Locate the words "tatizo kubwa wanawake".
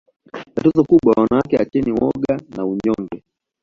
0.53-1.57